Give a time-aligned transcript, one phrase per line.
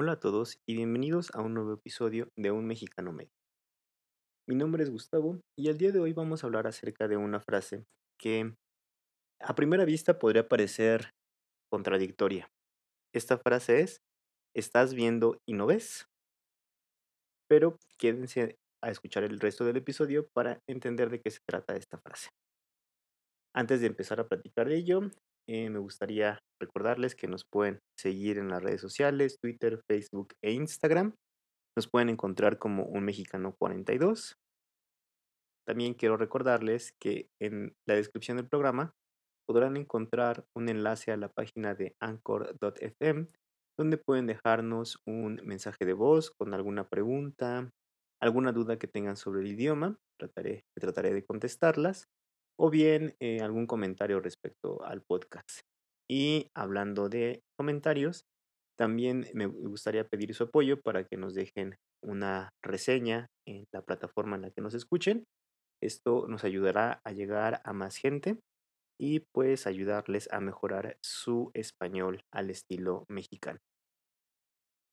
[0.00, 3.34] Hola a todos y bienvenidos a un nuevo episodio de Un Mexicano Medio.
[4.46, 7.40] Mi nombre es Gustavo y el día de hoy vamos a hablar acerca de una
[7.40, 7.84] frase
[8.16, 8.54] que
[9.40, 11.14] a primera vista podría parecer
[11.68, 12.48] contradictoria.
[13.12, 14.00] Esta frase es,
[14.54, 16.06] ¿estás viendo y no ves?
[17.48, 21.98] Pero quédense a escuchar el resto del episodio para entender de qué se trata esta
[21.98, 22.28] frase.
[23.52, 25.00] Antes de empezar a platicar de ello,
[25.48, 30.52] eh, me gustaría recordarles que nos pueden seguir en las redes sociales, Twitter, Facebook e
[30.52, 31.14] Instagram.
[31.74, 34.36] Nos pueden encontrar como un mexicano 42.
[35.66, 38.94] También quiero recordarles que en la descripción del programa
[39.46, 43.28] podrán encontrar un enlace a la página de anchor.fm
[43.78, 47.70] donde pueden dejarnos un mensaje de voz con alguna pregunta,
[48.20, 49.96] alguna duda que tengan sobre el idioma.
[50.18, 52.08] Trataré, trataré de contestarlas
[52.58, 55.60] o bien eh, algún comentario respecto al podcast.
[56.10, 58.24] Y hablando de comentarios,
[58.78, 64.36] también me gustaría pedir su apoyo para que nos dejen una reseña en la plataforma
[64.36, 65.24] en la que nos escuchen.
[65.82, 68.38] Esto nos ayudará a llegar a más gente
[69.00, 73.58] y pues ayudarles a mejorar su español al estilo mexicano.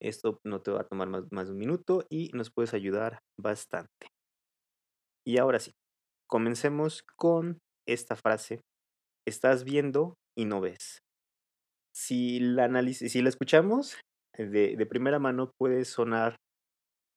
[0.00, 3.20] Esto no te va a tomar más, más de un minuto y nos puedes ayudar
[3.38, 4.08] bastante.
[5.26, 5.72] Y ahora sí,
[6.30, 8.60] Comencemos con esta frase.
[9.26, 11.00] Estás viendo y no ves.
[11.92, 13.98] Si la, si la escuchamos
[14.38, 16.36] de, de primera mano puede sonar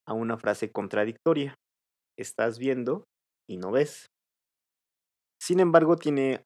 [0.08, 1.56] a una frase contradictoria.
[2.18, 3.06] Estás viendo
[3.48, 4.08] y no ves.
[5.40, 6.42] Sin embargo, tiene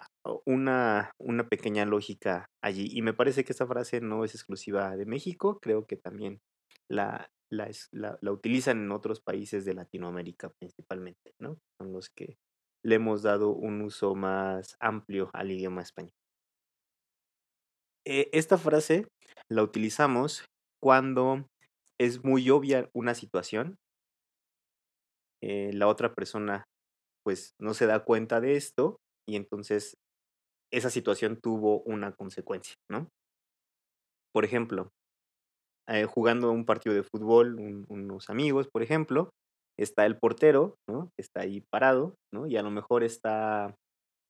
[0.45, 2.89] una, una, pequeña lógica allí.
[2.91, 5.59] Y me parece que esta frase no es exclusiva de México.
[5.61, 6.39] Creo que también
[6.89, 11.59] la, la, la utilizan en otros países de Latinoamérica principalmente, ¿no?
[11.79, 12.37] Son los que
[12.87, 16.13] le hemos dado un uso más amplio al idioma español.
[18.05, 19.05] Eh, esta frase
[19.51, 20.45] la utilizamos
[20.81, 21.45] cuando
[21.99, 23.75] es muy obvia una situación,
[25.43, 26.63] eh, la otra persona
[27.25, 28.95] pues no se da cuenta de esto
[29.27, 29.95] y entonces
[30.71, 33.09] esa situación tuvo una consecuencia, ¿no?
[34.33, 34.91] Por ejemplo,
[35.89, 37.59] eh, jugando un partido de fútbol,
[37.89, 39.31] unos amigos, por ejemplo,
[39.77, 41.11] está el portero, ¿no?
[41.17, 42.47] Está ahí parado, ¿no?
[42.47, 43.75] Y a lo mejor está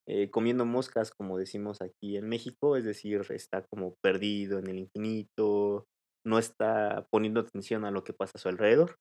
[0.07, 4.79] eh, comiendo moscas, como decimos aquí en México, es decir, está como perdido en el
[4.79, 5.85] infinito,
[6.25, 8.95] no está poniendo atención a lo que pasa a su alrededor.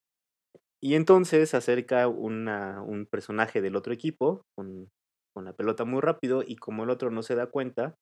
[0.81, 4.89] Y entonces se acerca una, un personaje del otro equipo con,
[5.33, 7.95] con, la pelota muy rápido y como el otro no se da cuenta,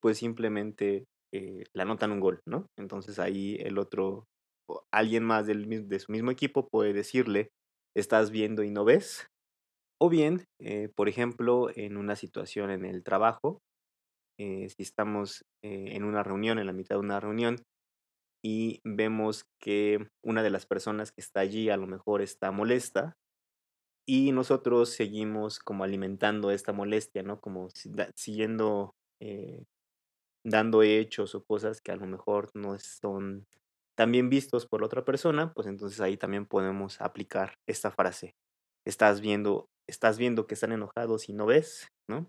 [0.00, 2.66] pues simplemente eh, le anotan un gol, ¿no?
[2.78, 4.26] Entonces ahí el otro,
[4.92, 7.50] alguien más del, de su mismo equipo puede decirle,
[7.96, 9.26] estás viendo y no ves.
[10.00, 13.60] O bien, eh, por ejemplo, en una situación en el trabajo,
[14.38, 17.62] eh, si estamos eh, en una reunión, en la mitad de una reunión,
[18.44, 23.14] y vemos que una de las personas que está allí a lo mejor está molesta,
[24.06, 27.40] y nosotros seguimos como alimentando esta molestia, ¿no?
[27.40, 27.68] Como
[28.16, 28.94] siguiendo
[30.44, 33.46] dando hechos o cosas que a lo mejor no son
[33.96, 38.32] también vistos por la otra persona, pues entonces ahí también podemos aplicar esta frase.
[38.86, 42.28] Estás viendo, estás viendo que están enojados y no ves, ¿no?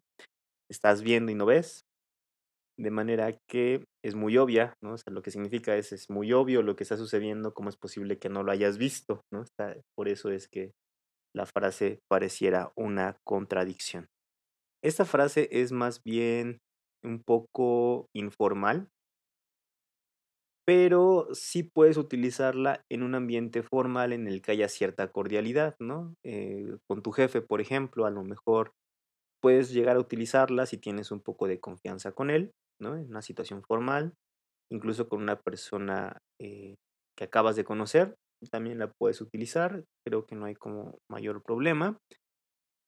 [0.70, 1.82] Estás viendo y no ves.
[2.78, 4.94] De manera que es muy obvia, ¿no?
[4.94, 7.78] O sea, lo que significa es, es muy obvio lo que está sucediendo, cómo es
[7.78, 9.46] posible que no lo hayas visto, ¿no?
[9.96, 10.72] Por eso es que
[11.36, 14.08] la frase pareciera una contradicción.
[14.84, 16.60] Esta frase es más bien
[17.04, 18.90] un poco informal,
[20.66, 26.16] pero sí puedes utilizarla en un ambiente formal en el que haya cierta cordialidad, ¿no?
[26.24, 28.72] Eh, con tu jefe, por ejemplo, a lo mejor
[29.42, 32.52] puedes llegar a utilizarla si tienes un poco de confianza con él,
[32.82, 32.96] ¿no?
[32.96, 34.14] En una situación formal,
[34.72, 36.76] incluso con una persona eh,
[37.18, 38.16] que acabas de conocer,
[38.52, 41.98] también la puedes utilizar, creo que no hay como mayor problema.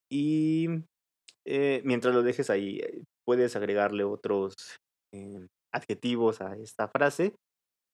[0.10, 0.68] Y
[1.46, 2.82] eh, mientras lo dejes ahí,
[3.26, 4.54] puedes agregarle otros
[5.74, 7.34] adjetivos a esta frase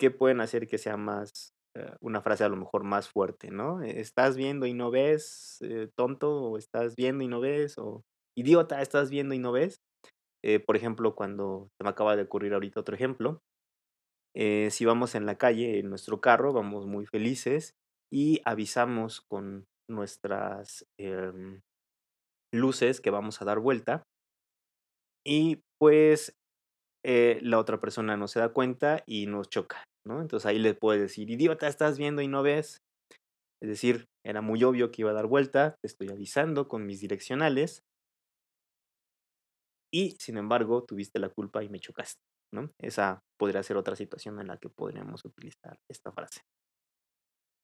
[0.01, 3.83] que pueden hacer que sea más, eh, una frase a lo mejor más fuerte, ¿no?
[3.83, 8.03] Estás viendo y no ves, eh, tonto, o estás viendo y no ves, o
[8.36, 9.80] idiota, estás viendo y no ves.
[10.44, 13.42] Eh, por ejemplo, cuando se me acaba de ocurrir ahorita otro ejemplo,
[14.36, 17.75] si vamos en la calle, en nuestro carro, vamos muy felices
[18.12, 21.62] y avisamos con nuestras em,
[22.54, 24.04] luces que vamos a dar vuelta.
[25.25, 26.33] Y pues
[27.04, 29.83] la otra persona no se da cuenta y nos choca.
[30.06, 32.81] Entonces ahí le puedes decir, idiota, estás viendo y no ves.
[33.62, 37.00] Es decir, era muy obvio que iba a dar vuelta, te estoy avisando con mis
[37.00, 37.83] direccionales.
[39.94, 42.21] Y sin embargo, tuviste la culpa y me chocaste.
[42.53, 42.69] ¿no?
[42.80, 46.42] Esa podría ser otra situación en la que podríamos utilizar esta frase.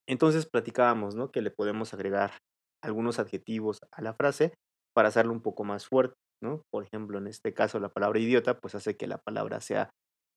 [0.07, 1.31] Entonces platicábamos, ¿no?
[1.31, 2.37] Que le podemos agregar
[2.81, 4.53] algunos adjetivos a la frase
[4.95, 6.61] para hacerlo un poco más fuerte, ¿no?
[6.71, 9.89] Por ejemplo, en este caso la palabra idiota, pues hace que la palabra sea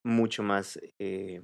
[0.04, 1.42] mucho más, eh,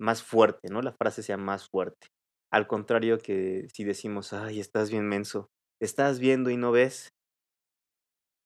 [0.00, 0.82] más fuerte, ¿no?
[0.82, 2.08] La frase sea más fuerte.
[2.52, 5.48] Al contrario que si decimos, ay, estás bien menso,
[5.80, 7.10] estás viendo y no ves.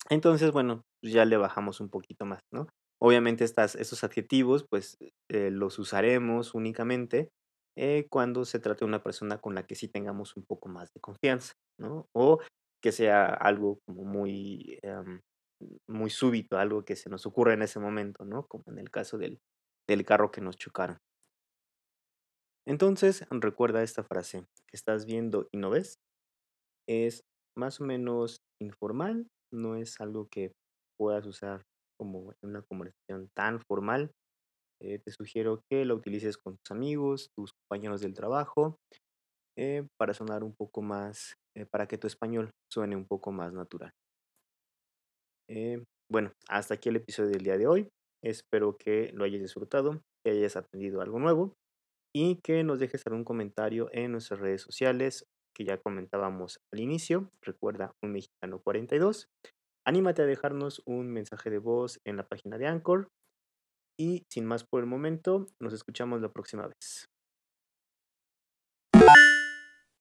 [0.08, 2.69] Entonces, bueno, pues ya le bajamos un poquito más, ¿no?
[3.00, 4.97] Obviamente estas, esos adjetivos, pues
[5.31, 7.31] eh, los usaremos únicamente
[7.76, 10.93] eh, cuando se trate de una persona con la que sí tengamos un poco más
[10.93, 12.06] de confianza, ¿no?
[12.14, 12.41] O
[12.82, 15.20] que sea algo como muy, em,
[15.88, 18.46] muy súbito, algo que se nos ocurra en ese momento, ¿no?
[18.46, 19.38] Como en el caso del,
[19.88, 20.99] del carro que nos chocaron.
[22.70, 25.99] Entonces, recuerda esta frase, estás viendo y no ves,
[26.88, 27.25] es
[27.58, 30.52] más o menos informal, no es algo que
[30.96, 31.64] puedas usar
[31.99, 34.12] como en una conversación tan formal.
[34.81, 38.76] Eh, te sugiero que la utilices con tus amigos, tus compañeros del trabajo,
[39.58, 43.52] eh, para sonar un poco más, eh, para que tu español suene un poco más
[43.52, 43.90] natural.
[46.08, 47.88] bueno, hasta aquí el episodio del día de hoy.
[48.22, 51.56] Espero que lo hayas disfrutado, que hayas aprendido algo nuevo
[52.15, 57.31] y que nos dejes algún comentario en nuestras redes sociales que ya comentábamos al inicio.
[57.43, 59.29] Recuerda un mexicano 42.
[59.87, 63.09] Anímate a dejarnos un mensaje de voz en la página de Anchor.
[63.99, 67.10] Y sin más por el momento, nos escuchamos la próxima vez.